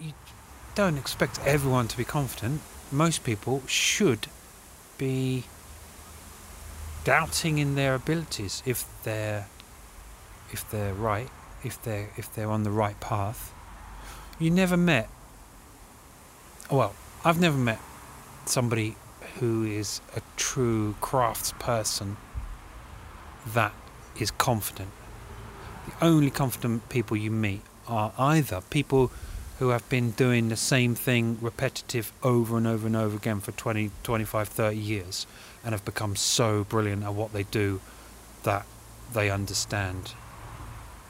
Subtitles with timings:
[0.00, 0.12] you
[0.74, 2.62] don't expect everyone to be confident.
[2.90, 4.28] Most people should
[4.98, 5.44] be
[7.04, 9.46] doubting in their abilities if they're
[10.52, 11.30] if they're right,
[11.62, 13.52] if they're if they're on the right path.
[14.38, 15.08] You never met
[16.70, 16.94] well,
[17.24, 17.80] I've never met
[18.46, 18.96] somebody
[19.38, 22.16] who is a true crafts person
[23.54, 23.72] that
[24.18, 24.90] is confident.
[25.86, 29.10] The only confident people you meet are either people
[29.60, 33.52] who have been doing the same thing repetitive over and over and over again for
[33.52, 35.26] 20, 25, 30 years
[35.62, 37.78] and have become so brilliant at what they do
[38.42, 38.64] that
[39.12, 40.14] they understand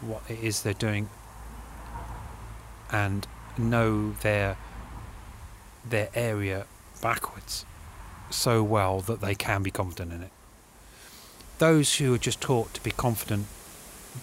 [0.00, 1.08] what it is they're doing
[2.90, 3.24] and
[3.56, 4.56] know their
[5.88, 6.66] their area
[7.00, 7.64] backwards
[8.30, 10.30] so well that they can be confident in it.
[11.58, 13.46] Those who are just taught to be confident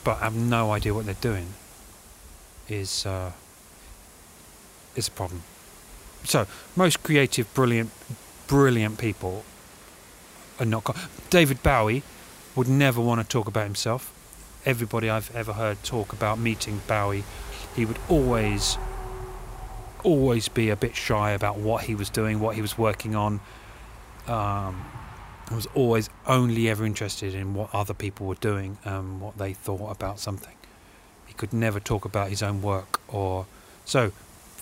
[0.04, 1.54] but have no idea what they're doing
[2.68, 3.32] is uh,
[4.98, 5.44] is a problem.
[6.24, 7.92] So most creative, brilliant,
[8.48, 9.46] brilliant people
[10.60, 10.84] are not.
[11.30, 12.04] David Bowie
[12.55, 14.13] would never want to talk about himself.
[14.66, 17.24] Everybody I've ever heard talk about meeting Bowie,
[17.76, 18.77] he would always,
[20.04, 23.40] always be a bit shy about what he was doing, what he was working on.
[24.27, 24.84] Um,
[25.52, 29.90] was always only ever interested in what other people were doing, and what they thought
[29.91, 30.54] about something.
[31.26, 33.46] He could never talk about his own work, or
[33.86, 34.12] so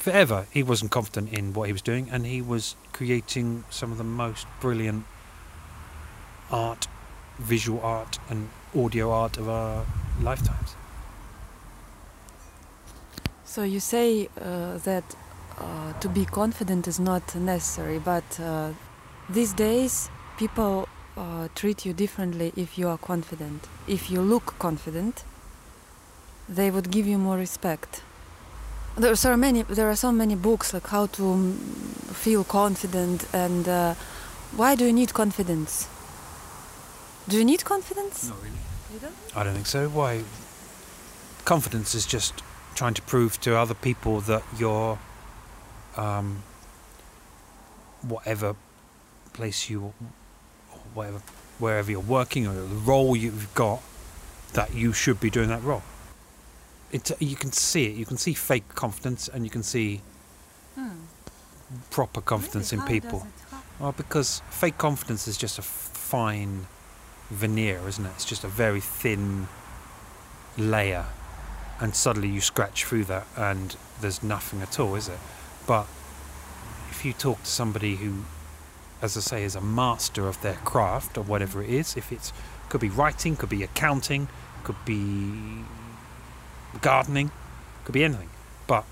[0.06, 3.98] forever he wasn't confident in what he was doing, and he was creating some of
[3.98, 5.03] the most brilliant
[6.52, 6.88] art,
[7.39, 9.84] visual art, and audio art of our
[10.22, 10.75] lifetimes.
[13.45, 15.03] So you say uh, that
[15.58, 18.73] uh, to be confident is not necessary, but uh,
[19.28, 23.67] these days people uh, treat you differently if you are confident.
[23.88, 25.23] If you look confident,
[26.47, 28.03] they would give you more respect.
[28.98, 29.64] There are so many.
[29.64, 31.54] There are so many books like how to mm,
[32.16, 33.94] feel confident and uh,
[34.56, 35.90] why do you need confidence?
[37.28, 38.30] Do you need confidence?
[38.30, 38.56] Not really.
[38.94, 39.16] You don't?
[39.36, 39.90] I don't think so.
[39.90, 40.24] Why?
[41.44, 42.42] Confidence is just
[42.74, 44.98] trying to prove to other people that you're,
[45.98, 46.44] um,
[48.02, 48.56] whatever
[49.34, 49.94] place you,
[50.72, 51.22] or whatever,
[51.59, 53.81] wherever you're working or the role you've got,
[54.53, 55.84] that you should be doing that role.
[56.91, 57.96] It, you can see it.
[57.96, 60.01] You can see fake confidence, and you can see
[60.75, 60.90] Hmm.
[61.90, 63.25] proper confidence in people.
[63.79, 66.68] Well, because fake confidence is just a fine
[67.29, 68.12] veneer, isn't it?
[68.16, 69.47] It's just a very thin
[70.57, 71.06] layer,
[71.79, 75.19] and suddenly you scratch through that, and there's nothing at all, is it?
[75.66, 75.88] But
[76.91, 78.24] if you talk to somebody who,
[79.01, 82.31] as I say, is a master of their craft or whatever it is, if it's
[82.69, 84.28] could be writing, could be accounting,
[84.63, 85.63] could be
[86.81, 87.31] gardening,
[87.84, 88.30] could be anything,
[88.68, 88.86] but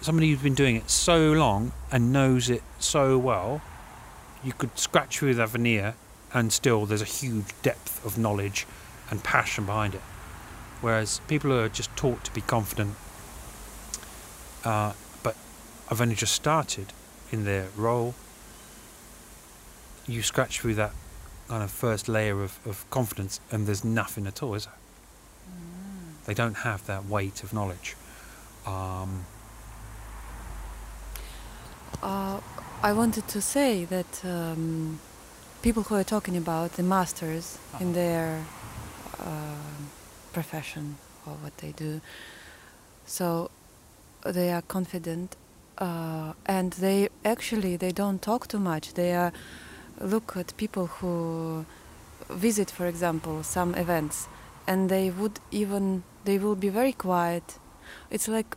[0.00, 3.62] somebody who's been doing it so long and knows it so well,
[4.44, 5.94] you could scratch through that veneer
[6.32, 8.66] and still there's a huge depth of knowledge
[9.10, 10.02] and passion behind it.
[10.80, 12.94] Whereas people who are just taught to be confident,
[14.64, 15.36] uh, but
[15.88, 16.92] have only just started
[17.32, 18.14] in their role,
[20.06, 20.92] you scratch through that
[21.48, 24.74] kind of first layer of, of confidence and there's nothing at all, is there?
[26.26, 27.96] They don't have that weight of knowledge.
[28.66, 29.24] Um,
[32.02, 32.40] Uh,
[32.82, 35.00] I wanted to say that um,
[35.62, 38.44] people who are talking about the masters in their
[39.18, 39.54] uh,
[40.32, 42.00] profession or what they do,
[43.06, 43.50] so
[44.24, 45.36] they are confident
[45.78, 48.94] uh, and they actually they don't talk too much.
[48.94, 49.32] They are
[50.00, 51.64] look at people who
[52.28, 54.28] visit, for example, some events,
[54.66, 57.58] and they would even they will be very quiet.
[58.10, 58.56] It's like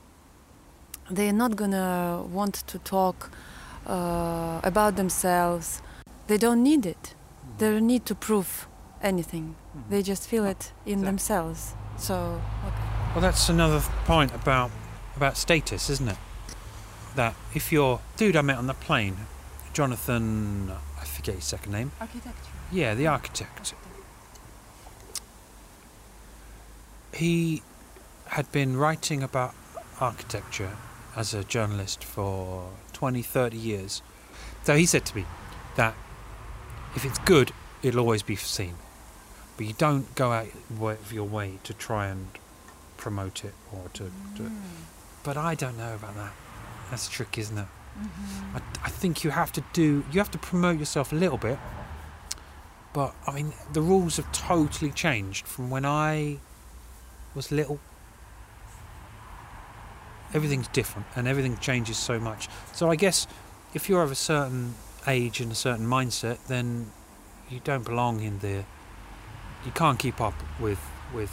[1.10, 3.32] they're not gonna want to talk
[3.88, 5.82] uh, about themselves.
[6.28, 7.16] They don't need it.
[7.58, 8.68] They don't need to prove
[9.02, 9.56] anything.
[9.90, 11.74] They just feel it in themselves.
[11.98, 12.84] So, okay.
[13.14, 14.72] Well, that's another point about
[15.16, 16.18] about status, isn't it?
[17.16, 19.18] That if you're dude I met on the plane,
[19.74, 20.72] Jonathan,
[21.02, 21.92] I forget his second name.
[22.00, 22.52] architecture.
[22.72, 23.74] Yeah, the architect.
[27.14, 27.64] He
[28.28, 29.56] had been writing about
[30.00, 30.78] architecture
[31.16, 34.02] as a journalist for 20, 30 years.
[34.64, 35.26] So he said to me
[35.76, 35.96] that
[36.96, 37.52] if it's good,
[37.82, 38.76] it'll always be seen.
[39.58, 40.48] But you don't go out
[40.80, 42.28] of your way to try and
[42.98, 44.58] promote it or to, to mm.
[45.24, 46.34] but I don't know about that.
[46.90, 47.68] That's a trick, isn't it?
[47.98, 48.58] Mm-hmm.
[48.58, 50.04] I, I think you have to do.
[50.12, 51.58] You have to promote yourself a little bit.
[52.94, 56.40] But I mean, the rules have totally changed from when I
[57.36, 57.80] was little.
[60.34, 62.48] everything's different and everything changes so much.
[62.74, 63.28] So I guess
[63.74, 64.76] if you're of a certain
[65.08, 66.92] age and a certain mindset, then
[67.50, 68.66] you don't belong in there.
[69.66, 70.80] You can't keep up with
[71.14, 71.32] with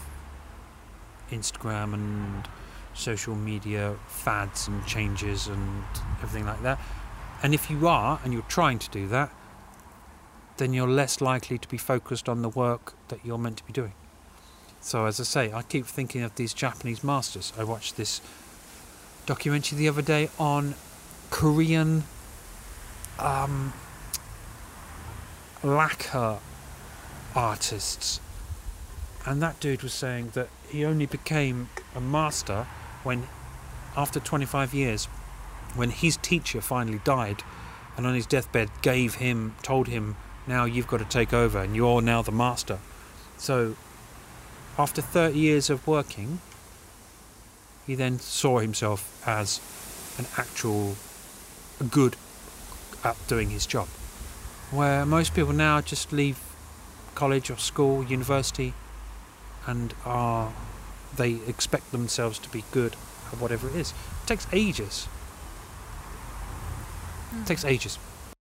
[1.30, 2.48] Instagram and
[2.94, 5.84] social media fads and changes and
[6.22, 6.80] everything like that.
[7.42, 9.30] And if you are and you're trying to do that,
[10.56, 13.74] then you're less likely to be focused on the work that you're meant to be
[13.74, 13.92] doing.
[14.80, 17.52] So as I say, I keep thinking of these Japanese masters.
[17.58, 18.20] I watched this
[19.26, 20.74] documentary the other day on
[21.30, 22.04] Korean
[23.18, 23.72] um,
[25.62, 26.38] lacquer
[27.34, 28.20] artists,
[29.24, 32.66] and that dude was saying that he only became a master
[33.02, 33.26] when,
[33.96, 35.06] after 25 years,
[35.74, 37.42] when his teacher finally died,
[37.96, 41.74] and on his deathbed gave him, told him, now you've got to take over, and
[41.74, 42.78] you're now the master.
[43.36, 43.74] So,
[44.78, 46.40] after 30 years of working,
[47.86, 49.60] he then saw himself as
[50.18, 50.96] an actual
[51.90, 52.16] good
[53.04, 53.88] at doing his job.
[54.70, 56.40] Where most people now just leave
[57.14, 58.74] college or school, university,
[59.66, 60.52] and are
[61.16, 62.94] they expect themselves to be good
[63.32, 63.92] at whatever it is.
[64.22, 65.08] It takes ages.
[67.40, 67.68] It takes hmm.
[67.68, 67.98] ages.